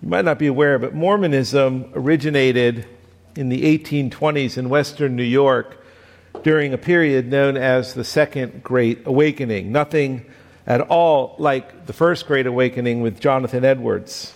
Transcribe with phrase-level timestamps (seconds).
[0.00, 2.86] You might not be aware, but Mormonism originated
[3.34, 5.84] in the 1820s in Western New York
[6.44, 9.72] during a period known as the Second Great Awakening.
[9.72, 10.24] Nothing
[10.68, 14.32] at all like the First Great Awakening with Jonathan Edwards.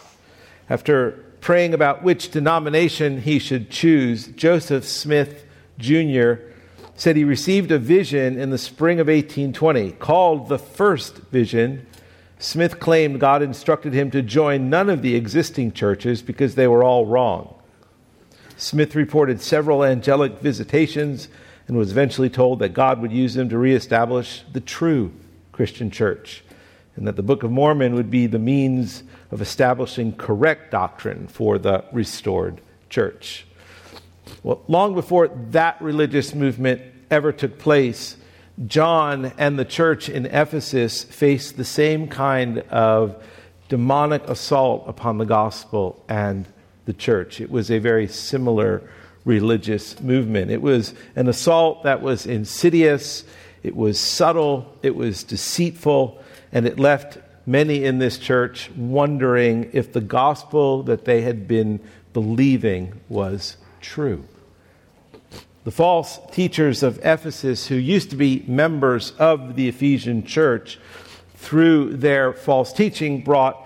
[0.69, 5.45] After praying about which denomination he should choose, Joseph Smith
[5.79, 6.35] Jr.
[6.97, 11.87] said he received a vision in the spring of 1820 called the First Vision
[12.43, 16.83] Smith claimed God instructed him to join none of the existing churches because they were
[16.83, 17.55] all wrong.
[18.57, 21.29] Smith reported several angelic visitations
[21.69, 25.13] and was eventually told that God would use him to reestablish the true
[25.53, 26.43] Christian church
[26.97, 31.59] and that the Book of Mormon would be the means of establishing correct doctrine for
[31.59, 33.47] the restored church.
[34.43, 38.17] Well, long before that religious movement ever took place,
[38.67, 43.23] John and the church in Ephesus faced the same kind of
[43.69, 46.47] demonic assault upon the gospel and
[46.85, 47.41] the church.
[47.41, 48.83] It was a very similar
[49.25, 50.51] religious movement.
[50.51, 53.25] It was an assault that was insidious,
[53.63, 59.93] it was subtle, it was deceitful, and it left many in this church wondering if
[59.93, 61.81] the gospel that they had been
[62.13, 64.25] believing was true.
[65.65, 70.79] The false teachers of Ephesus, who used to be members of the Ephesian church,
[71.37, 73.65] through their false teaching, brought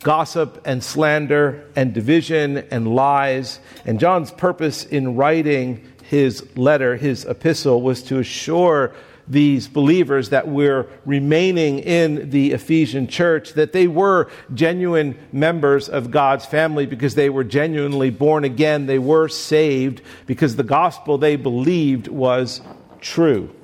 [0.00, 3.60] gossip and slander and division and lies.
[3.84, 8.92] And John's purpose in writing his letter, his epistle, was to assure
[9.28, 16.10] these believers that were remaining in the Ephesian church, that they were genuine members of
[16.10, 18.86] God's family because they were genuinely born again.
[18.86, 22.60] They were saved because the gospel they believed was
[23.00, 23.54] true.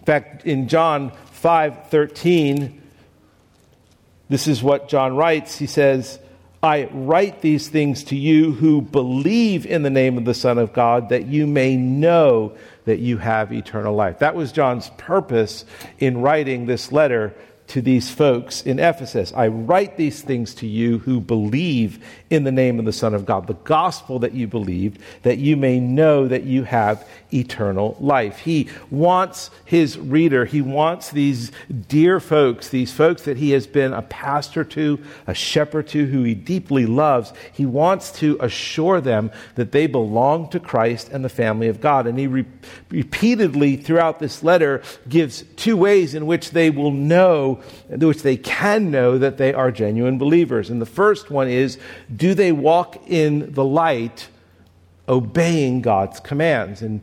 [0.00, 2.80] In fact, in John 5:13,
[4.28, 5.58] this is what John writes.
[5.58, 6.18] He says,
[6.62, 10.72] I write these things to you who believe in the name of the Son of
[10.72, 12.52] God, that you may know
[12.88, 14.18] that you have eternal life.
[14.20, 15.66] That was John's purpose
[15.98, 17.34] in writing this letter
[17.68, 19.30] to these folks in Ephesus.
[19.36, 23.26] I write these things to you who believe in the name of the Son of
[23.26, 28.38] God, the gospel that you believed, that you may know that you have eternal life.
[28.38, 31.52] He wants his reader, he wants these
[31.88, 36.22] dear folks, these folks that he has been a pastor to, a shepherd to, who
[36.22, 41.28] he deeply loves, he wants to assure them that they belong to Christ and the
[41.28, 42.06] family of God.
[42.06, 42.46] And he re-
[42.90, 48.36] repeatedly throughout this letter gives two ways in which they will know, in which they
[48.36, 50.70] can know that they are genuine believers.
[50.70, 51.78] And the first one is
[52.14, 54.28] do they walk in the light,
[55.08, 56.82] obeying God's commands?
[56.82, 57.02] And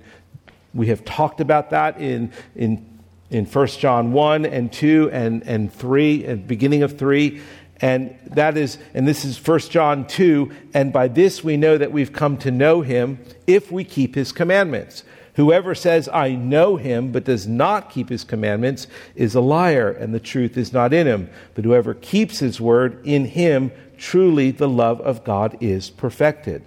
[0.73, 2.85] we have talked about that in, in,
[3.29, 7.41] in 1 John 1 and 2 and, and 3, and beginning of 3.
[7.81, 11.91] And that is, and this is 1 John 2, and by this we know that
[11.91, 15.03] we've come to know him if we keep his commandments.
[15.35, 20.13] Whoever says, I know him, but does not keep his commandments, is a liar, and
[20.13, 21.29] the truth is not in him.
[21.53, 26.63] But whoever keeps his word, in him truly the love of God is perfected.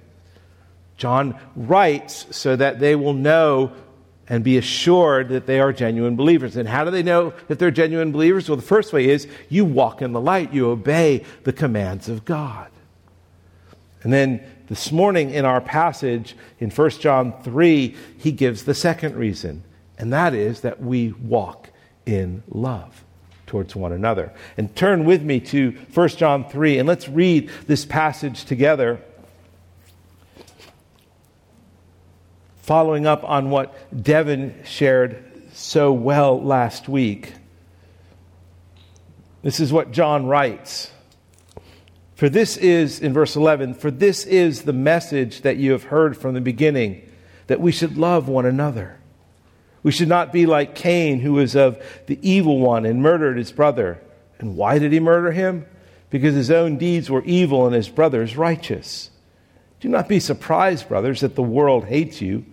[0.98, 3.72] John writes so that they will know
[4.28, 6.56] and be assured that they are genuine believers.
[6.56, 8.48] And how do they know that they're genuine believers?
[8.48, 12.26] Well, the first way is you walk in the light, you obey the commands of
[12.26, 12.70] God.
[14.02, 19.16] And then this morning in our passage in 1 John 3, he gives the second
[19.16, 19.64] reason,
[19.96, 21.70] and that is that we walk
[22.04, 23.04] in love
[23.46, 24.32] towards one another.
[24.56, 29.00] And turn with me to 1 John 3, and let's read this passage together.
[32.68, 35.24] Following up on what Devin shared
[35.54, 37.32] so well last week.
[39.40, 40.90] This is what John writes.
[42.14, 46.14] For this is, in verse 11, for this is the message that you have heard
[46.14, 47.10] from the beginning,
[47.46, 49.00] that we should love one another.
[49.82, 53.50] We should not be like Cain, who was of the evil one and murdered his
[53.50, 53.98] brother.
[54.40, 55.64] And why did he murder him?
[56.10, 59.08] Because his own deeds were evil and his brother's righteous.
[59.80, 62.44] Do not be surprised, brothers, that the world hates you.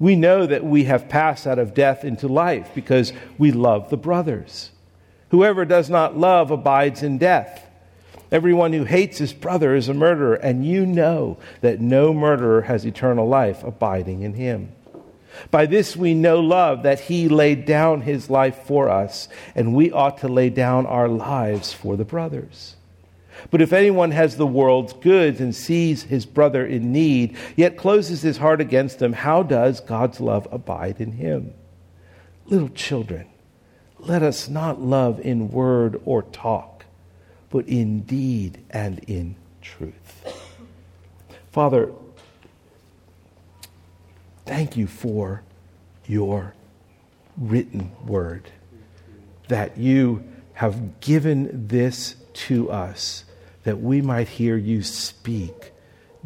[0.00, 3.98] We know that we have passed out of death into life because we love the
[3.98, 4.70] brothers.
[5.28, 7.68] Whoever does not love abides in death.
[8.32, 12.86] Everyone who hates his brother is a murderer, and you know that no murderer has
[12.86, 14.72] eternal life abiding in him.
[15.50, 19.92] By this we know love, that he laid down his life for us, and we
[19.92, 22.76] ought to lay down our lives for the brothers.
[23.50, 28.22] But if anyone has the world's goods and sees his brother in need, yet closes
[28.22, 31.54] his heart against him, how does God's love abide in him?
[32.46, 33.26] Little children,
[33.98, 36.80] let us not love in word or talk
[37.50, 40.46] but in deed and in truth.
[41.50, 41.92] Father,
[44.46, 45.42] thank you for
[46.06, 46.54] your
[47.36, 48.50] written word,
[49.48, 50.24] that you
[50.54, 53.24] have given this to us,
[53.64, 55.72] that we might hear you speak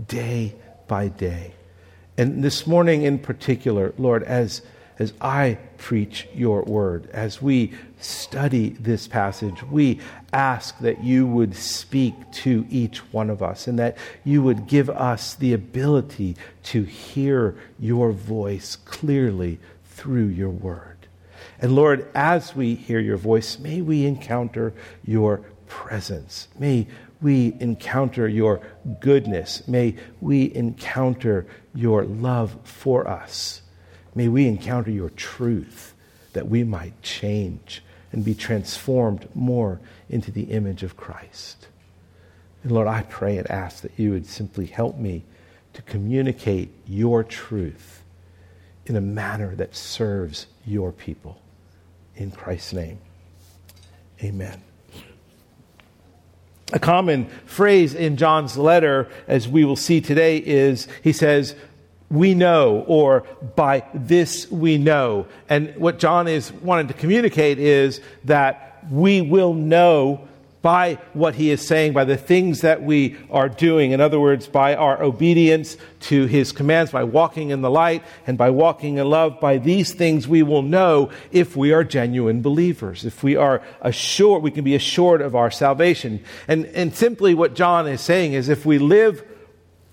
[0.06, 0.54] day
[0.86, 1.54] by day.
[2.16, 4.62] And this morning in particular, Lord, as,
[4.98, 10.00] as I preach your word, as we study this passage, we
[10.32, 14.88] ask that you would speak to each one of us and that you would give
[14.90, 20.94] us the ability to hear your voice clearly through your word.
[21.60, 24.72] And Lord, as we hear your voice, may we encounter
[25.04, 26.49] your presence.
[26.58, 26.87] May
[27.20, 28.61] we encounter your
[29.00, 29.66] goodness.
[29.66, 33.62] May we encounter your love for us.
[34.14, 35.94] May we encounter your truth
[36.34, 37.82] that we might change
[38.12, 41.69] and be transformed more into the image of Christ.
[42.62, 45.25] And Lord, I pray and ask that you would simply help me
[45.72, 48.05] to communicate your truth
[48.87, 51.40] in a manner that serves your people.
[52.16, 52.99] In Christ's name,
[54.22, 54.62] amen.
[56.75, 61.55] A common phrase in John's letter, as we will see today, is he says,
[62.11, 63.25] we know, or
[63.55, 65.26] by this we know.
[65.49, 70.29] And what John is wanting to communicate is that we will know
[70.64, 73.90] by what he is saying, by the things that we are doing.
[73.90, 78.38] In other words, by our obedience to his commands, by walking in the light and
[78.38, 79.38] by walking in love.
[79.40, 84.43] By these things we will know if we are genuine believers, if we are assured,
[84.43, 86.25] we can be assured of our salvation.
[86.49, 89.22] And, and simply what John is saying is if we live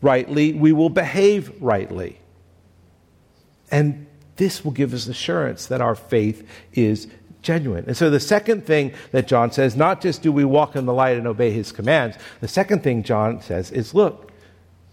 [0.02, 2.18] rightly, we will behave rightly.
[3.70, 4.08] And
[4.38, 7.10] this will give us assurance that our faith is
[7.42, 7.86] genuine.
[7.88, 10.94] And so the second thing that John says, not just do we walk in the
[10.94, 14.32] light and obey his commands, the second thing John says is look,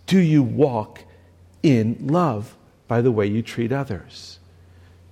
[0.06, 1.04] do you walk
[1.62, 2.56] in love
[2.86, 4.38] by the way you treat others?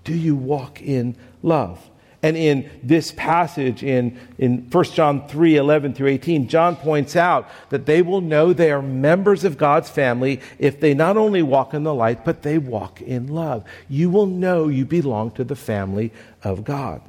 [0.05, 1.91] Do you walk in love?
[2.23, 7.49] And in this passage in, in 1 John 3 11 through 18, John points out
[7.69, 11.75] that they will know they are members of God's family if they not only walk
[11.75, 13.65] in the light, but they walk in love.
[13.89, 16.11] You will know you belong to the family
[16.43, 17.03] of God.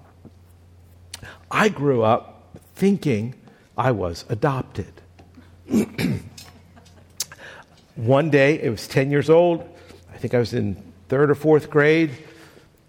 [1.50, 3.36] I grew up thinking
[3.78, 4.92] I was adopted.
[7.96, 9.68] One day, it was 10 years old.
[10.14, 12.12] I think I was in third or fourth grade,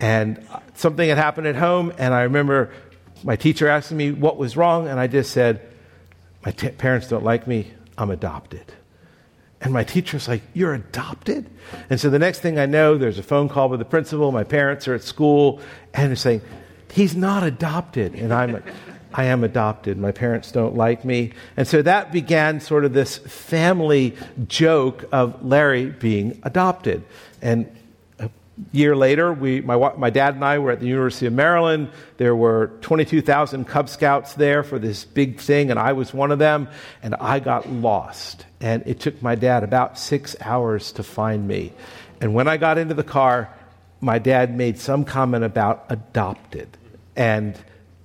[0.00, 2.70] and something had happened at home, and I remember
[3.24, 5.60] my teacher asking me what was wrong, and I just said,
[6.44, 8.72] My t- parents don't like me, I'm adopted.
[9.60, 11.48] And my teacher's like, You're adopted?
[11.90, 14.44] And so the next thing I know, there's a phone call with the principal, my
[14.44, 15.60] parents are at school,
[15.94, 16.42] and they're saying,
[16.92, 18.14] He's not adopted.
[18.14, 18.62] And I'm,
[19.12, 19.98] I am adopted.
[19.98, 21.32] My parents don't like me.
[21.56, 27.04] And so that began sort of this family joke of Larry being adopted.
[27.40, 27.74] And
[28.18, 28.30] a
[28.72, 31.90] year later, we, my, my dad and I were at the University of Maryland.
[32.18, 36.38] There were 22,000 Cub Scouts there for this big thing, and I was one of
[36.38, 36.68] them.
[37.02, 38.44] And I got lost.
[38.60, 41.72] And it took my dad about six hours to find me.
[42.20, 43.54] And when I got into the car,
[44.00, 46.68] my dad made some comment about adopted.
[47.16, 47.56] And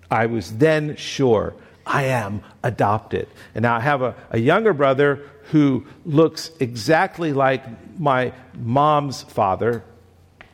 [0.09, 1.53] I was then sure
[1.85, 3.27] I am adopted.
[3.53, 7.63] And now I have a, a younger brother who looks exactly like
[7.99, 9.83] my mom's father,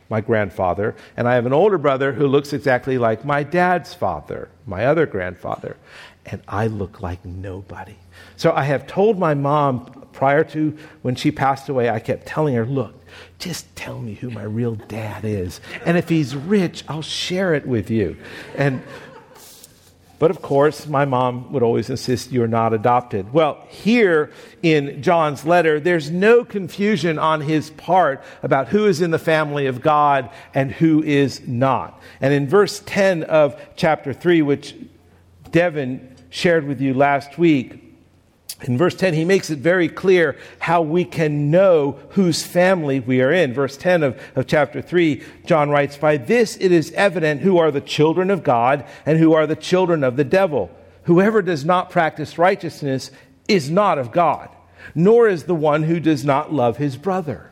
[0.08, 4.48] my grandfather, and I have an older brother who looks exactly like my dad's father,
[4.66, 5.76] my other grandfather,
[6.26, 7.96] and I look like nobody.
[8.36, 12.54] So I have told my mom prior to when she passed away, I kept telling
[12.54, 12.94] her, look,
[13.38, 15.60] just tell me who my real dad is.
[15.84, 18.16] And if he's rich, I'll share it with you.
[18.56, 18.82] And
[20.20, 23.32] but of course, my mom would always insist you're not adopted.
[23.32, 24.30] Well, here
[24.62, 29.64] in John's letter, there's no confusion on his part about who is in the family
[29.64, 31.98] of God and who is not.
[32.20, 34.76] And in verse 10 of chapter 3, which
[35.52, 37.89] Devin shared with you last week,
[38.62, 43.20] in verse 10, he makes it very clear how we can know whose family we
[43.20, 43.52] are in.
[43.52, 47.70] Verse 10 of, of chapter 3, John writes, By this it is evident who are
[47.70, 50.70] the children of God and who are the children of the devil.
[51.04, 53.10] Whoever does not practice righteousness
[53.48, 54.48] is not of God,
[54.94, 57.50] nor is the one who does not love his brother.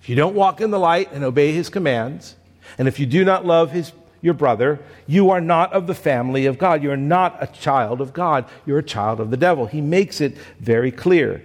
[0.00, 2.36] If you don't walk in the light and obey his commands,
[2.78, 3.92] and if you do not love his
[4.22, 6.82] your brother, you are not of the family of God.
[6.82, 8.44] You're not a child of God.
[8.66, 9.66] You're a child of the devil.
[9.66, 11.42] He makes it very clear.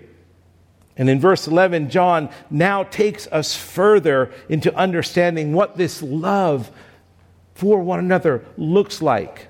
[0.98, 6.72] And in verse 11, John now takes us further into understanding what this love
[7.54, 9.48] for one another looks like.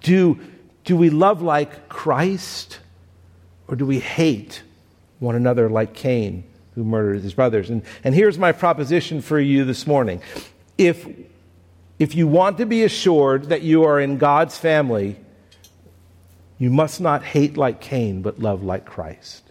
[0.00, 0.40] Do,
[0.84, 2.80] do we love like Christ?
[3.68, 4.62] Or do we hate
[5.20, 6.44] one another like Cain,
[6.74, 7.70] who murdered his brothers?
[7.70, 10.20] And, and here's my proposition for you this morning.
[10.76, 11.06] If,
[11.98, 15.16] if you want to be assured that you are in God's family,
[16.58, 19.42] you must not hate like Cain, but love like Christ.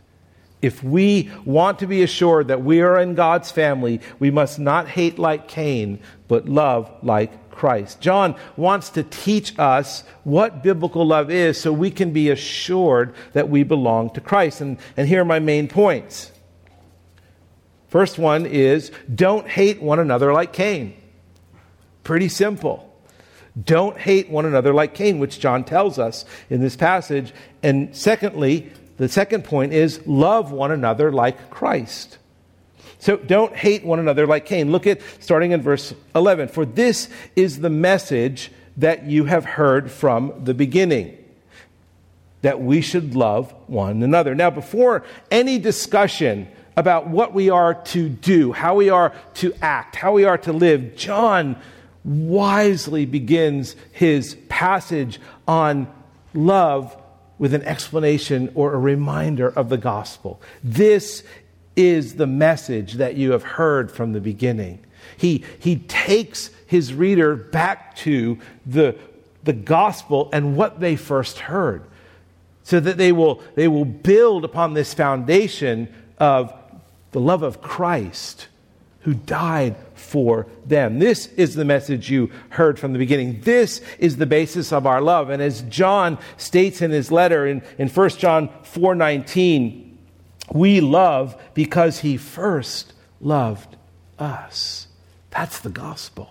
[0.61, 4.87] If we want to be assured that we are in God's family, we must not
[4.87, 7.99] hate like Cain, but love like Christ.
[7.99, 13.49] John wants to teach us what biblical love is so we can be assured that
[13.49, 14.61] we belong to Christ.
[14.61, 16.31] And, and here are my main points.
[17.89, 20.95] First one is don't hate one another like Cain.
[22.03, 22.89] Pretty simple.
[23.61, 27.33] Don't hate one another like Cain, which John tells us in this passage.
[27.61, 32.17] And secondly, the second point is love one another like Christ.
[32.99, 34.71] So don't hate one another like Cain.
[34.71, 36.47] Look at starting in verse 11.
[36.47, 41.17] For this is the message that you have heard from the beginning
[42.41, 44.35] that we should love one another.
[44.35, 49.95] Now, before any discussion about what we are to do, how we are to act,
[49.95, 51.55] how we are to live, John
[52.03, 55.87] wisely begins his passage on
[56.33, 56.95] love
[57.37, 60.41] with an explanation or a reminder of the gospel.
[60.63, 61.23] This
[61.75, 64.79] is the message that you have heard from the beginning.
[65.17, 68.95] He, he takes his reader back to the,
[69.43, 71.83] the gospel and what they first heard
[72.63, 76.53] so that they will, they will build upon this foundation of
[77.11, 78.47] the love of Christ
[79.01, 80.99] who died for them.
[80.99, 83.41] This is the message you heard from the beginning.
[83.41, 85.29] This is the basis of our love.
[85.29, 89.97] And as John states in his letter in, in 1 John 4:19,
[90.51, 93.75] we love because he first loved
[94.19, 94.87] us.
[95.31, 96.29] That's the gospel.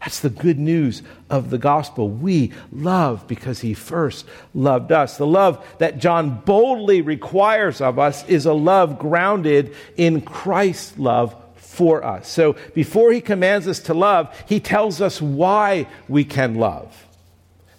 [0.00, 2.10] That's the good news of the gospel.
[2.10, 5.16] We love because he first loved us.
[5.16, 11.34] The love that John boldly requires of us is a love grounded in Christ's love
[11.74, 12.28] for us.
[12.28, 17.06] So before he commands us to love, he tells us why we can love.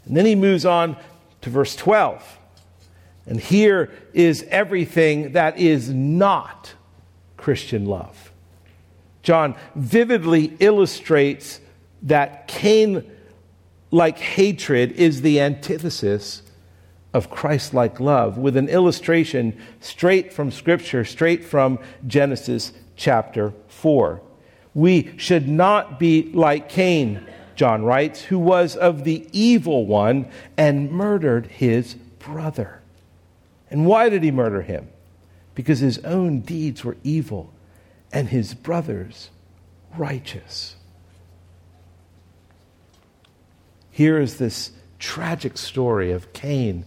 [0.06, 0.98] And then he moves on
[1.42, 2.40] to verse 12.
[3.26, 6.74] And here is everything that is not
[7.38, 8.32] Christian love.
[9.24, 11.60] John vividly illustrates
[12.04, 13.10] that Cain
[13.90, 16.44] like hatred is the antithesis
[17.14, 24.22] of Christ like love with an illustration straight from Scripture, straight from Genesis chapter 4.
[24.74, 27.26] We should not be like Cain,
[27.56, 32.82] John writes, who was of the evil one and murdered his brother.
[33.70, 34.90] And why did he murder him?
[35.54, 37.54] Because his own deeds were evil
[38.12, 39.30] and his brother's
[39.98, 40.76] righteous.
[43.92, 46.86] Here is this tragic story of Cain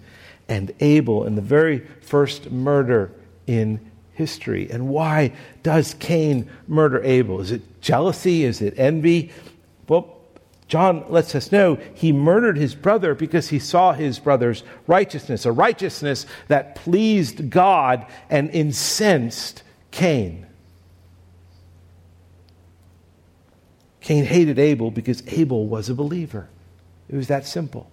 [0.49, 3.13] and Abel in the very first murder
[3.47, 3.88] in
[4.19, 4.69] history.
[4.69, 5.33] And why
[5.63, 7.41] does Cain murder Abel?
[7.41, 8.45] Is it jealousy?
[8.45, 9.31] Is it envy?
[9.89, 10.19] Well,
[10.67, 15.53] John lets us know he murdered his brother because he saw his brother's righteousness, a
[15.53, 20.47] righteousness that pleased God and incensed Cain.
[24.01, 26.49] Cain hated Abel because Abel was a believer.
[27.09, 27.91] It was that simple.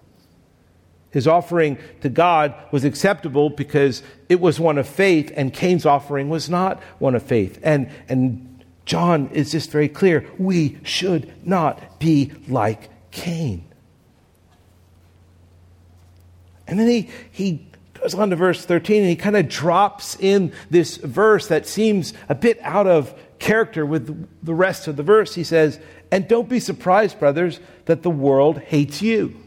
[1.16, 6.28] His offering to God was acceptable because it was one of faith, and Cain's offering
[6.28, 7.58] was not one of faith.
[7.62, 13.64] And, and John is just very clear we should not be like Cain.
[16.66, 20.52] And then he, he goes on to verse 13 and he kind of drops in
[20.68, 25.34] this verse that seems a bit out of character with the rest of the verse.
[25.34, 25.80] He says,
[26.12, 29.45] And don't be surprised, brothers, that the world hates you.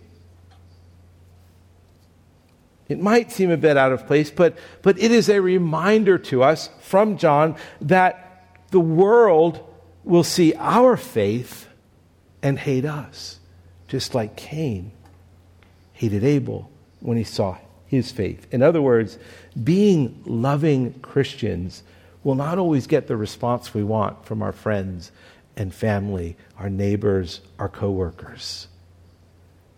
[2.90, 6.44] It might seem a bit out of place, but, but it is a reminder to
[6.44, 9.64] us from John that the world
[10.04, 11.68] will see our faith
[12.42, 13.40] and hate us,
[13.88, 14.92] just like Cain
[15.94, 16.70] hated Abel
[17.00, 18.48] when he saw his faith.
[18.52, 19.20] In other words,
[19.64, 21.84] being loving Christians
[22.24, 25.12] will not always get the response we want from our friends
[25.56, 28.68] and family, our neighbors, our coworkers.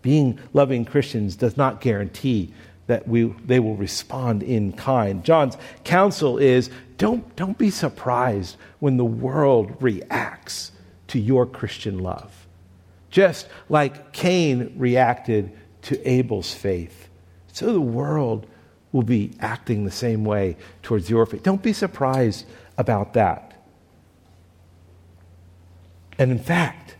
[0.00, 2.52] Being loving Christians does not guarantee
[2.92, 5.24] that we, they will respond in kind.
[5.24, 6.68] John's counsel is
[6.98, 10.72] don't, don't be surprised when the world reacts
[11.08, 12.46] to your Christian love.
[13.10, 17.08] Just like Cain reacted to Abel's faith,
[17.50, 18.46] so the world
[18.92, 21.42] will be acting the same way towards your faith.
[21.42, 22.44] Don't be surprised
[22.76, 23.54] about that.
[26.18, 26.96] And in fact,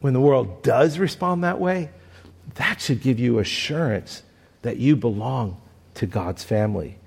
[0.00, 1.88] when the world does respond that way,
[2.56, 4.22] that should give you assurance
[4.62, 5.60] that you belong
[5.94, 6.98] to God's family,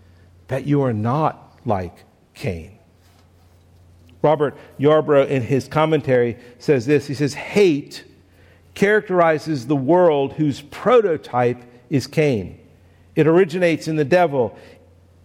[0.48, 1.96] that you are not like
[2.34, 2.78] Cain.
[4.22, 8.04] Robert Yarbrough, in his commentary, says this He says, Hate
[8.74, 12.60] characterizes the world whose prototype is Cain.
[13.16, 14.58] It originates in the devil,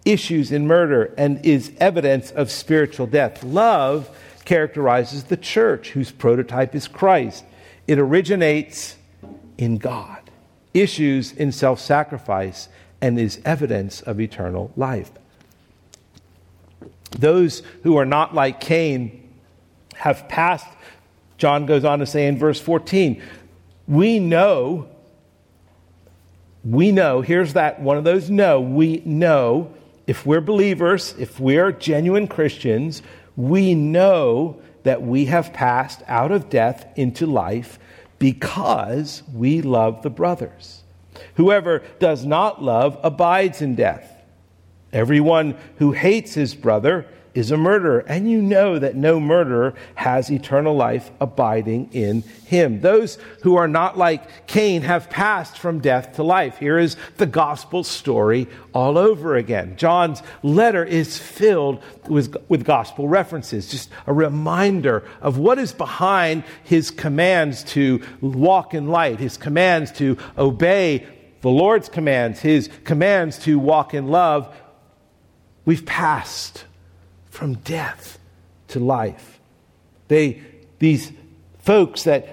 [0.04, 3.45] issues in murder, and is evidence of spiritual death.
[3.45, 4.11] Love
[4.45, 7.45] characterizes the church, whose prototype is Christ.
[7.87, 8.97] It originates
[9.59, 10.25] in God,
[10.80, 12.68] issues in self sacrifice,
[13.00, 15.11] and is evidence of eternal life.
[17.18, 19.28] Those who are not like Cain
[19.95, 20.66] have passed,
[21.38, 23.23] John goes on to say in verse 14,
[23.87, 24.88] we know,
[26.64, 29.73] we know, here's that one of those no, we know
[30.06, 33.02] if we're believers, if we're genuine Christians,
[33.37, 37.78] we know that we have passed out of death into life
[38.18, 40.82] because we love the brothers.
[41.35, 44.12] Whoever does not love abides in death.
[44.92, 47.06] Everyone who hates his brother
[47.37, 52.81] is a murderer, and you know that no murderer has eternal life abiding in him.
[52.81, 56.57] Those who are not like Cain have passed from death to life.
[56.57, 59.76] Here is the gospel story all over again.
[59.76, 66.43] John's letter is filled with, with gospel references, just a reminder of what is behind
[66.64, 71.07] his commands to walk in light, his commands to obey
[71.43, 74.52] the Lord's commands, his commands to walk in love.
[75.66, 76.64] We've passed
[77.37, 78.19] from death
[78.69, 79.38] to life.
[80.09, 80.40] They,
[80.78, 81.12] these
[81.59, 82.33] folks that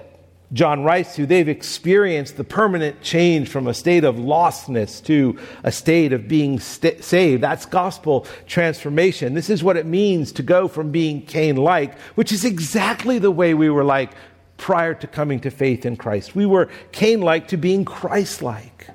[0.54, 5.70] John writes to, they've experienced the permanent change from a state of lostness to a
[5.70, 7.42] state of being st- saved.
[7.42, 9.34] That's gospel transformation.
[9.34, 13.30] This is what it means to go from being Cain like, which is exactly the
[13.30, 14.12] way we were like
[14.56, 16.34] prior to coming to faith in Christ.
[16.34, 18.88] We were Cain like to being Christ like.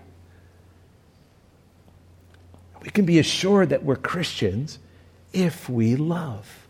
[2.82, 4.80] We can be assured that we're Christians
[5.34, 6.68] if we love.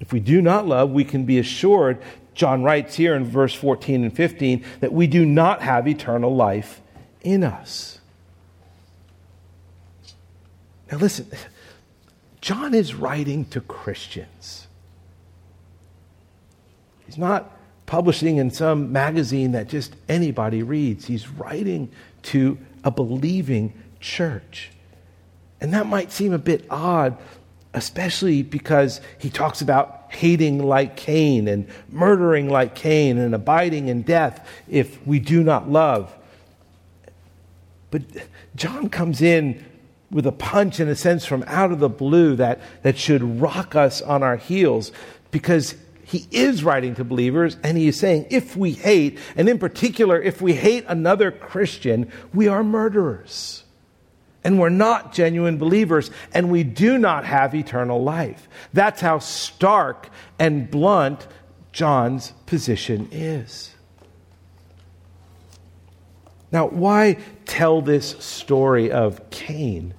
[0.00, 1.98] If we do not love, we can be assured,
[2.34, 6.80] John writes here in verse 14 and 15, that we do not have eternal life
[7.22, 7.98] in us.
[10.90, 11.28] Now, listen,
[12.40, 14.68] John is writing to Christians.
[17.04, 17.50] He's not
[17.86, 21.06] publishing in some magazine that just anybody reads.
[21.06, 21.90] He's writing
[22.22, 24.70] to a believing church.
[25.60, 27.16] And that might seem a bit odd,
[27.74, 34.02] especially because he talks about hating like Cain and murdering like Cain and abiding in
[34.02, 36.14] death if we do not love.
[37.90, 38.02] But
[38.54, 39.64] John comes in
[40.10, 43.74] with a punch, in a sense, from out of the blue that, that should rock
[43.74, 44.92] us on our heels
[45.30, 49.58] because he is writing to believers and he is saying, if we hate, and in
[49.58, 53.64] particular, if we hate another Christian, we are murderers
[54.48, 58.48] and we're not genuine believers, and we do not have eternal life.
[58.72, 60.08] That's how stark
[60.38, 61.26] and blunt
[61.70, 63.74] John's position is.
[66.50, 69.92] Now, why tell this story of Cain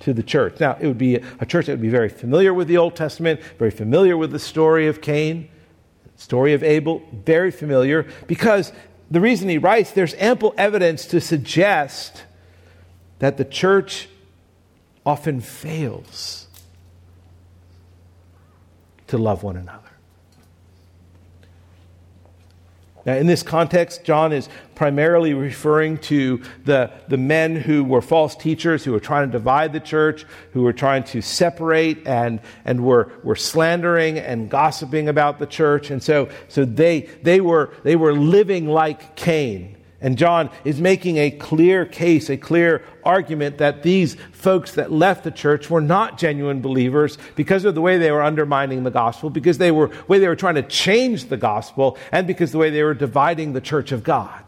[0.00, 0.58] to the church?
[0.58, 3.40] Now, it would be a church that would be very familiar with the Old Testament,
[3.56, 5.48] very familiar with the story of Cain,
[6.16, 8.72] story of Abel, very familiar, because
[9.12, 12.24] the reason he writes, there's ample evidence to suggest
[13.18, 14.08] that the church
[15.04, 16.46] often fails
[19.06, 19.82] to love one another.
[23.06, 28.34] Now, in this context, John is primarily referring to the, the men who were false
[28.34, 32.84] teachers, who were trying to divide the church, who were trying to separate and, and
[32.84, 35.92] were, were slandering and gossiping about the church.
[35.92, 39.75] And so, so they, they, were, they were living like Cain.
[40.00, 45.24] And John is making a clear case, a clear argument that these folks that left
[45.24, 49.30] the church were not genuine believers because of the way they were undermining the gospel,
[49.30, 52.68] because they were way they were trying to change the gospel, and because the way
[52.68, 54.44] they were dividing the church of God.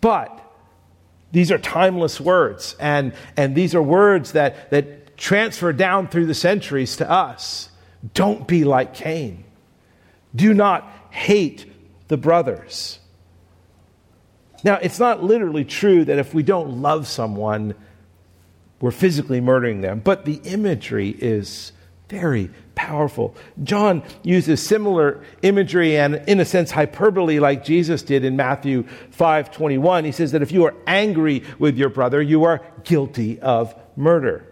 [0.00, 0.40] But
[1.32, 6.34] these are timeless words, and, and these are words that, that transfer down through the
[6.34, 7.70] centuries to us.
[8.14, 9.44] Don't be like Cain.
[10.34, 11.70] Do not hate
[12.06, 13.00] the brothers.
[14.66, 17.76] Now, it's not literally true that if we don't love someone,
[18.80, 21.70] we're physically murdering them, but the imagery is
[22.08, 23.36] very powerful.
[23.62, 30.04] John uses similar imagery and in a sense hyperbole like Jesus did in Matthew 5:21.
[30.04, 34.44] He says that if you are angry with your brother, you are guilty of murder.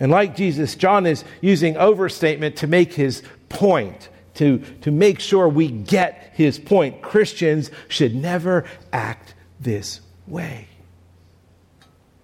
[0.00, 5.48] And like Jesus, John is using overstatement to make his point to, to make sure
[5.48, 7.02] we get his point.
[7.02, 9.33] Christians should never act
[9.64, 10.68] this way.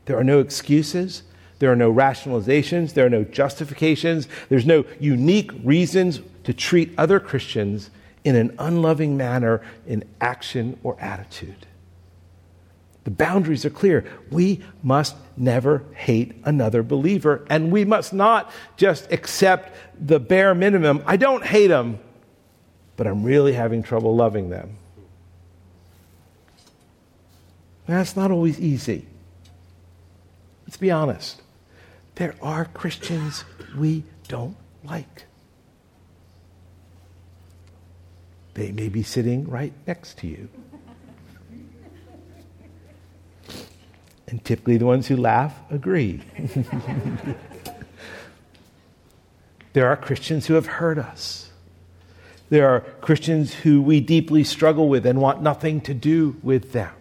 [0.06, 1.22] There are no excuses.
[1.58, 2.94] There are no rationalizations.
[2.94, 4.28] There are no justifications.
[4.48, 7.90] There's no unique reasons to treat other Christians
[8.24, 11.66] in an unloving manner in action or attitude.
[13.04, 14.04] The boundaries are clear.
[14.30, 21.02] We must never hate another believer, and we must not just accept the bare minimum.
[21.06, 21.98] I don't hate them,
[22.96, 24.76] but I'm really having trouble loving them.
[27.90, 29.06] That's not always easy.
[30.64, 31.42] Let's be honest.
[32.14, 33.44] There are Christians
[33.76, 35.24] we don't like.
[38.54, 40.48] They may be sitting right next to you.
[44.28, 46.22] And typically the ones who laugh agree.
[49.72, 51.50] there are Christians who have hurt us.
[52.50, 56.92] There are Christians who we deeply struggle with and want nothing to do with them.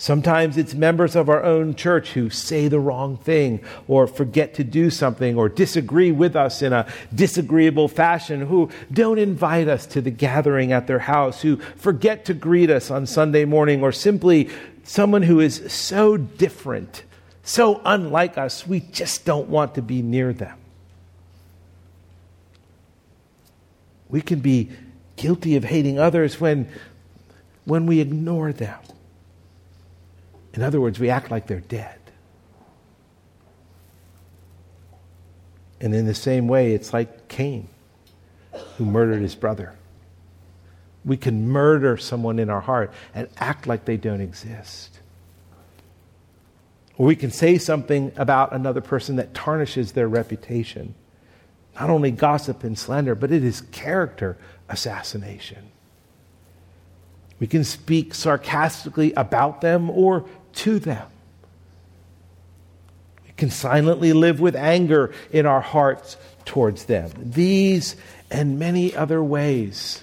[0.00, 4.64] Sometimes it's members of our own church who say the wrong thing or forget to
[4.64, 10.00] do something or disagree with us in a disagreeable fashion, who don't invite us to
[10.00, 14.48] the gathering at their house, who forget to greet us on Sunday morning, or simply
[14.84, 17.02] someone who is so different,
[17.42, 20.56] so unlike us, we just don't want to be near them.
[24.08, 24.70] We can be
[25.16, 26.70] guilty of hating others when,
[27.66, 28.78] when we ignore them
[30.54, 31.98] in other words, we act like they're dead.
[35.80, 37.68] And in the same way, it's like Cain,
[38.76, 39.74] who murdered his brother.
[41.04, 44.98] We can murder someone in our heart and act like they don't exist.
[46.98, 50.94] Or we can say something about another person that tarnishes their reputation.
[51.74, 54.36] Not only gossip and slander, but it is character
[54.68, 55.70] assassination.
[57.38, 61.06] We can speak sarcastically about them or to them.
[63.24, 67.10] We can silently live with anger in our hearts towards them.
[67.16, 67.96] These
[68.30, 70.02] and many other ways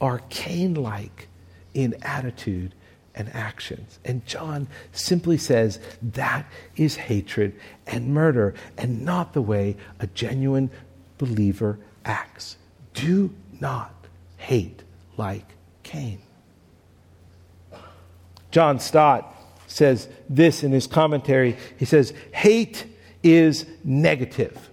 [0.00, 1.28] are Cain like
[1.74, 2.74] in attitude
[3.14, 3.98] and actions.
[4.04, 6.46] And John simply says that
[6.76, 10.70] is hatred and murder and not the way a genuine
[11.18, 12.56] believer acts.
[12.94, 13.92] Do not
[14.36, 14.82] hate
[15.16, 15.46] like
[15.82, 16.20] Cain.
[18.50, 19.34] John Stott
[19.68, 21.56] says this in his commentary.
[21.76, 22.86] He says, Hate
[23.22, 24.70] is negative,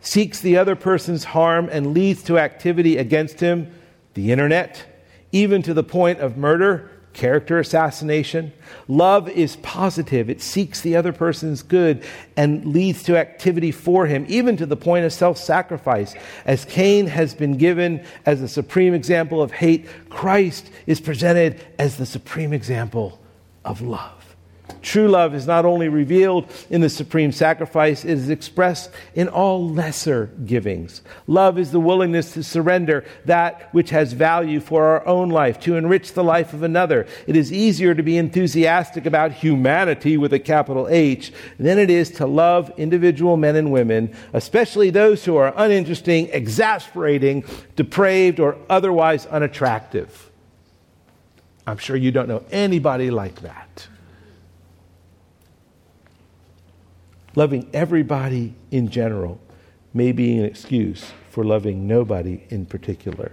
[0.00, 3.72] seeks the other person's harm, and leads to activity against him,
[4.14, 4.84] the internet,
[5.32, 8.52] even to the point of murder, character assassination.
[8.88, 12.04] Love is positive, it seeks the other person's good
[12.36, 16.14] and leads to activity for him, even to the point of self sacrifice.
[16.44, 21.96] As Cain has been given as the supreme example of hate, Christ is presented as
[21.96, 23.20] the supreme example
[23.64, 24.24] of love.
[24.80, 29.68] True love is not only revealed in the supreme sacrifice, it is expressed in all
[29.68, 31.00] lesser givings.
[31.26, 35.76] Love is the willingness to surrender that which has value for our own life, to
[35.76, 37.06] enrich the life of another.
[37.26, 42.10] It is easier to be enthusiastic about humanity with a capital H than it is
[42.12, 49.24] to love individual men and women, especially those who are uninteresting, exasperating, depraved, or otherwise
[49.26, 50.30] unattractive.
[51.66, 53.88] I'm sure you don't know anybody like that.
[57.34, 59.40] Loving everybody in general
[59.92, 63.32] may be an excuse for loving nobody in particular.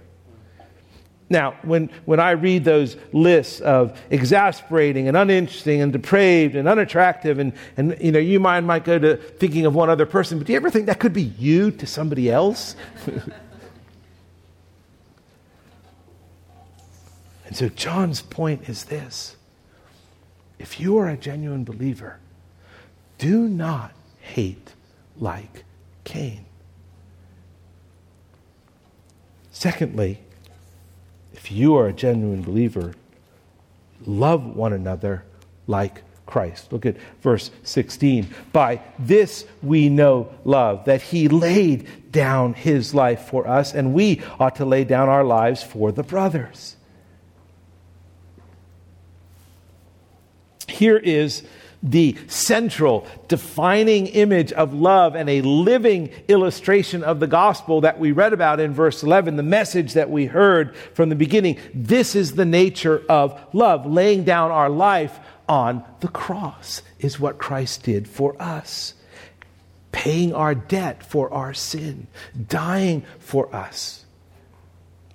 [1.30, 7.40] Now, when, when I read those lists of exasperating and uninteresting and depraved and unattractive,
[7.40, 10.48] and, and you know, you mind might go to thinking of one other person, but
[10.48, 12.76] do you ever think that could be you to somebody else?
[17.52, 19.36] And so John's point is this
[20.58, 22.18] if you are a genuine believer,
[23.18, 24.70] do not hate
[25.18, 25.66] like
[26.06, 26.46] Cain.
[29.52, 30.22] Secondly,
[31.34, 32.94] if you are a genuine believer,
[34.06, 35.26] love one another
[35.68, 36.72] like Christ.
[36.72, 38.34] Look at verse 16.
[38.54, 44.22] By this we know love, that he laid down his life for us, and we
[44.40, 46.78] ought to lay down our lives for the brothers.
[50.82, 51.44] Here is
[51.84, 58.12] the central defining image of love and a living illustration of the gospel that we
[58.12, 61.60] read about in verse 11, the message that we heard from the beginning.
[61.72, 63.86] This is the nature of love.
[63.86, 68.96] Laying down our life on the cross is what Christ did for us,
[69.92, 72.08] paying our debt for our sin,
[72.48, 74.00] dying for us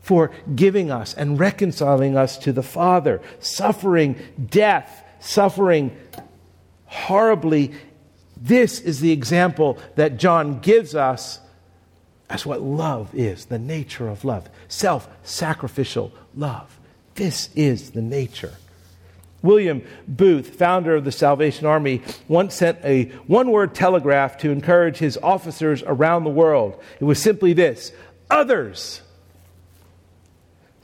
[0.00, 4.14] for giving us and reconciling us to the Father, suffering
[4.48, 5.96] death suffering
[6.86, 7.72] horribly.
[8.36, 11.40] This is the example that John gives us
[12.28, 16.78] as what love is the nature of love self sacrificial love.
[17.14, 18.54] This is the nature.
[19.42, 24.98] William Booth, founder of the Salvation Army, once sent a one word telegraph to encourage
[24.98, 26.82] his officers around the world.
[27.00, 27.92] It was simply this
[28.30, 29.02] others.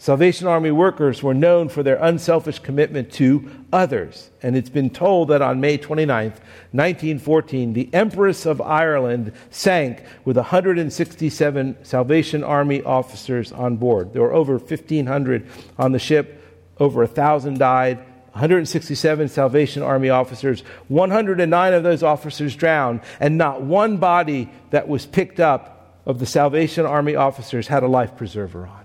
[0.03, 4.31] Salvation Army workers were known for their unselfish commitment to others.
[4.43, 6.41] And it's been told that on May 29th,
[6.73, 14.13] 1914, the Empress of Ireland sank with 167 Salvation Army officers on board.
[14.13, 15.47] There were over 1,500
[15.79, 16.43] on the ship,
[16.81, 17.99] over 1,000 died.
[18.33, 25.07] 167 Salvation Army officers, 109 of those officers drowned, and not one body that was
[25.07, 28.82] picked up of the Salvation Army officers had a life preserver on.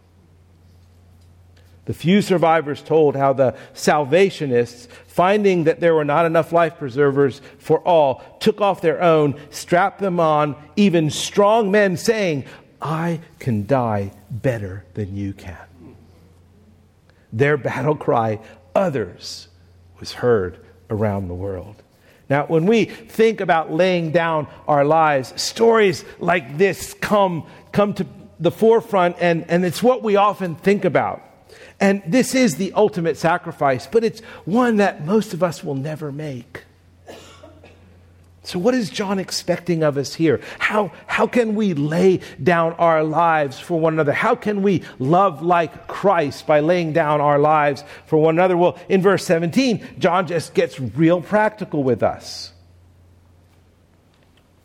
[1.87, 7.39] The few survivors told how the Salvationists, finding that there were not enough life preservers
[7.59, 12.43] for all, took off their own, strapped them on, even strong men saying,
[12.81, 15.95] I can die better than you can.
[17.31, 18.41] Their battle cry,
[18.75, 19.47] others,
[19.97, 21.81] was heard around the world.
[22.29, 28.05] Now, when we think about laying down our lives, stories like this come, come to
[28.41, 31.23] the forefront, and, and it's what we often think about.
[31.79, 36.11] And this is the ultimate sacrifice, but it's one that most of us will never
[36.11, 36.63] make.
[38.47, 40.39] So, what is John expecting of us here?
[40.57, 44.13] How, how can we lay down our lives for one another?
[44.13, 48.55] How can we love like Christ by laying down our lives for one another?
[48.55, 52.53] Well, in verse 17, John just gets real practical with us.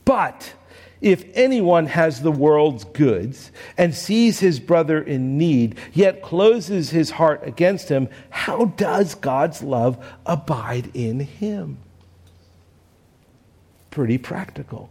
[0.05, 0.55] But
[1.03, 7.11] if anyone has the world's goods and sees his brother in need, yet closes his
[7.11, 11.79] heart against him, how does God's love abide in him?
[13.91, 14.91] Pretty practical.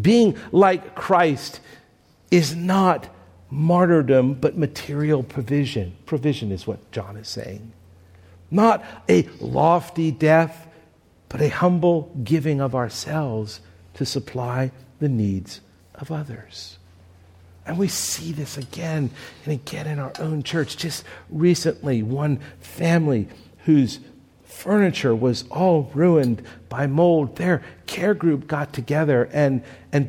[0.00, 1.60] Being like Christ
[2.30, 3.08] is not
[3.50, 5.96] martyrdom, but material provision.
[6.06, 7.72] Provision is what John is saying.
[8.48, 10.68] Not a lofty death,
[11.28, 13.60] but a humble giving of ourselves
[13.94, 15.60] to supply the needs
[15.94, 16.78] of others.
[17.66, 19.10] And we see this again
[19.44, 20.76] and again in our own church.
[20.76, 23.28] Just recently, one family
[23.64, 24.00] whose
[24.44, 30.08] furniture was all ruined by mold, their care group got together and, and,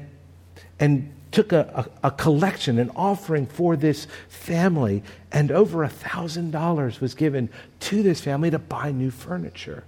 [0.80, 7.00] and took a, a, a collection, an offering for this family, and over a $1,000
[7.00, 7.50] was given
[7.80, 9.84] to this family to buy new furniture.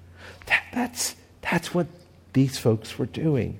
[0.45, 1.87] That, that's, that's what
[2.33, 3.59] these folks were doing.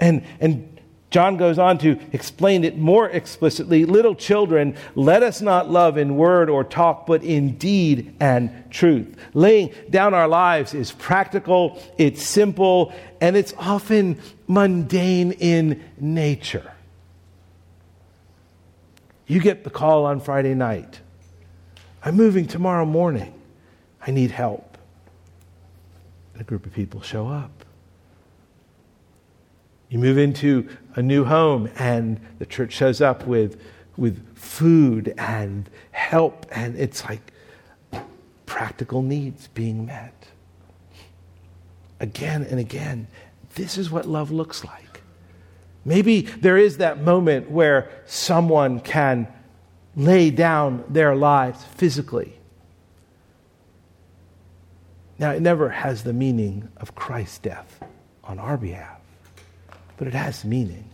[0.00, 0.78] And, and
[1.10, 3.84] John goes on to explain it more explicitly.
[3.84, 9.16] Little children, let us not love in word or talk, but in deed and truth.
[9.32, 16.72] Laying down our lives is practical, it's simple, and it's often mundane in nature.
[19.26, 21.00] You get the call on Friday night
[22.02, 23.34] I'm moving tomorrow morning.
[24.00, 24.78] I need help.
[26.38, 27.64] A group of people show up.
[29.88, 33.60] You move into a new home, and the church shows up with,
[33.96, 37.32] with food and help, and it's like
[38.44, 40.26] practical needs being met.
[42.00, 43.08] Again and again,
[43.54, 45.00] this is what love looks like.
[45.84, 49.26] Maybe there is that moment where someone can
[49.96, 52.34] lay down their lives physically.
[55.18, 57.82] Now, it never has the meaning of Christ's death
[58.22, 58.97] on our behalf
[59.98, 60.88] but it has meaning.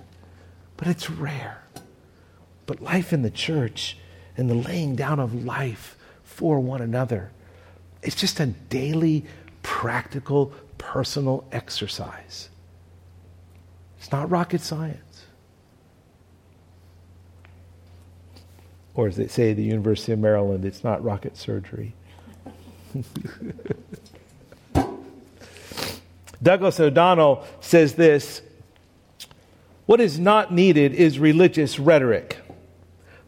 [0.77, 1.63] But it's rare.
[2.67, 3.97] But life in the church
[4.37, 7.31] and the laying down of life for one another,
[8.03, 9.25] it's just a daily,
[9.63, 12.49] practical, personal exercise.
[13.99, 15.27] It's not rocket science.
[18.95, 21.95] Or as they say at the University of Maryland, it's not rocket surgery.
[26.43, 28.43] Douglas O'Donnell says this
[29.87, 32.39] what is not needed is religious rhetoric,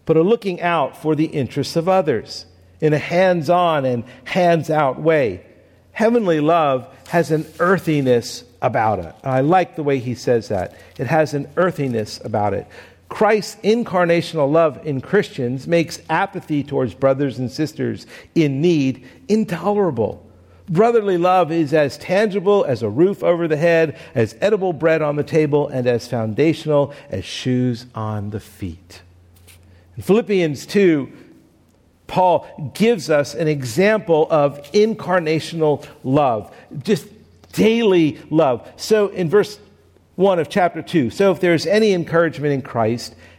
[0.04, 2.46] but a looking out for the interests of others
[2.80, 5.44] in a hands on and hands out way.
[5.92, 9.14] Heavenly love has an earthiness about it.
[9.24, 10.76] I like the way he says that.
[10.98, 12.66] It has an earthiness about it.
[13.08, 20.25] Christ's incarnational love in Christians makes apathy towards brothers and sisters in need intolerable.
[20.68, 25.16] Brotherly love is as tangible as a roof over the head, as edible bread on
[25.16, 29.02] the table, and as foundational as shoes on the feet.
[29.96, 31.10] In Philippians 2,
[32.06, 36.54] Paul gives us an example of incarnational love.
[36.82, 37.06] Just
[37.52, 38.68] daily love.
[38.76, 39.58] So in verse
[40.16, 43.14] 1 of chapter 2, so if there's any encouragement in Christ,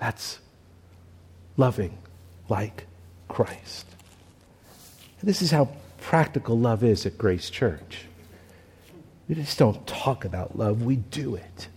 [0.00, 0.38] That's
[1.56, 1.96] loving
[2.48, 2.86] like
[3.28, 3.86] Christ.
[5.20, 5.68] And this is how
[6.00, 8.06] practical love is at Grace Church.
[9.28, 11.68] We just don't talk about love, we do it.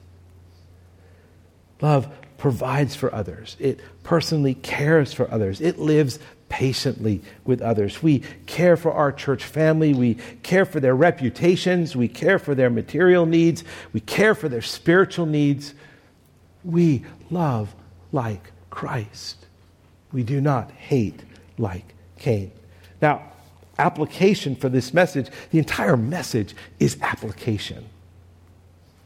[1.81, 2.07] Love
[2.37, 6.17] provides for others, it personally cares for others, it lives
[6.49, 8.01] patiently with others.
[8.01, 12.69] We care for our church family, we care for their reputations, we care for their
[12.69, 15.73] material needs, we care for their spiritual needs.
[16.63, 17.75] We love
[18.13, 19.45] like Christ.
[20.13, 21.23] We do not hate
[21.57, 22.51] like Cain.
[23.01, 23.33] Now,
[23.77, 27.89] application for this message, the entire message is application.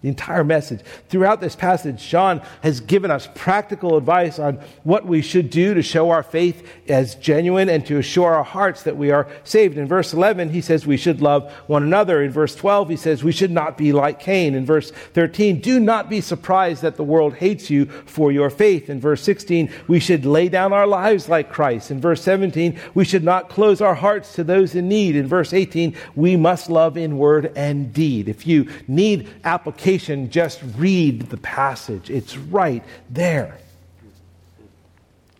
[0.01, 0.81] The entire message.
[1.09, 5.81] Throughout this passage, John has given us practical advice on what we should do to
[5.81, 9.75] show our faith as genuine and to assure our hearts that we are saved.
[9.75, 12.21] In verse 11, he says we should love one another.
[12.21, 14.53] In verse 12, he says we should not be like Cain.
[14.53, 18.91] In verse 13, do not be surprised that the world hates you for your faith.
[18.91, 21.89] In verse 16, we should lay down our lives like Christ.
[21.89, 25.15] In verse 17, we should not close our hearts to those in need.
[25.15, 28.29] In verse 18, we must love in word and deed.
[28.29, 32.09] If you need application, just read the passage.
[32.09, 33.57] It's right there.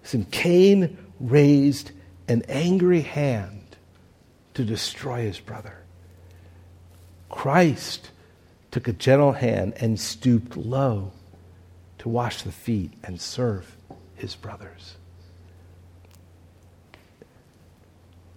[0.02, 1.91] Listen, Cain raised
[2.28, 3.76] an angry hand
[4.54, 5.78] to destroy his brother.
[7.30, 8.10] Christ
[8.72, 11.12] took a gentle hand and stooped low
[12.00, 13.76] to wash the feet and serve
[14.15, 14.96] his brothers.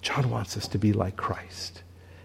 [0.02, 1.82] John wants us to be like Christ.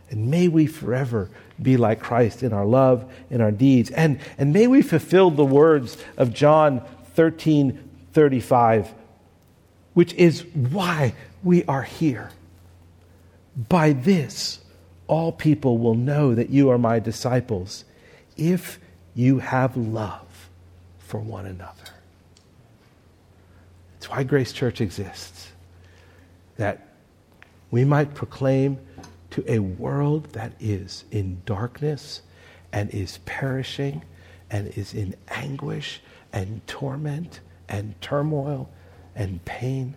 [0.10, 1.30] And may we forever
[1.62, 3.92] be like Christ in our love, in our deeds.
[3.92, 6.82] And, and may we fulfill the words of John
[7.14, 7.82] 13
[8.14, 8.94] 35,
[9.94, 11.14] which is why
[11.44, 12.32] we are here.
[13.70, 14.60] By this,
[15.08, 17.84] all people will know that you are my disciples
[18.38, 18.80] if
[19.14, 20.50] you have love
[21.00, 21.84] for one another.
[23.98, 25.50] It's why Grace Church exists,
[26.58, 26.88] that
[27.72, 28.78] we might proclaim
[29.36, 32.22] to a world that is in darkness
[32.72, 34.02] and is perishing
[34.50, 36.00] and is in anguish
[36.32, 38.70] and torment and turmoil
[39.14, 39.94] and pain,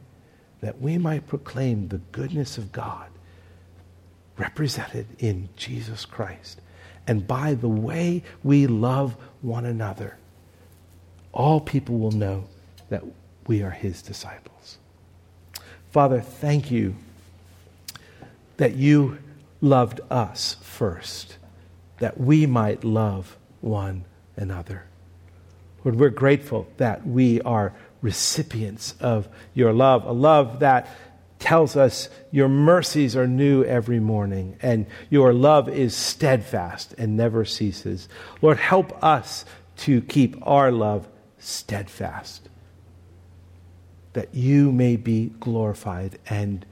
[0.60, 3.08] that we might proclaim the goodness of God
[4.36, 6.60] represented in Jesus Christ.
[7.06, 10.16] And by the way we love one another,
[11.32, 12.48] all people will know
[12.88, 13.04] that
[13.46, 14.78] we are his disciples.
[15.92, 16.96] Father, thank you
[18.56, 19.18] that you
[19.60, 21.38] loved us first,
[21.98, 24.04] that we might love one
[24.36, 24.84] another.
[25.84, 30.88] Lord, we're grateful that we are recipients of your love, a love that
[31.38, 37.44] tells us your mercies are new every morning and your love is steadfast and never
[37.44, 38.08] ceases.
[38.42, 39.44] Lord, help us
[39.78, 42.48] to keep our love steadfast,
[44.14, 46.66] that you may be glorified and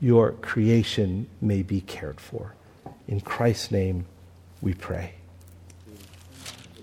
[0.00, 2.54] your creation may be cared for.
[3.06, 4.06] In Christ's name
[4.60, 5.14] we pray.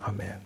[0.02, 0.42] Amen.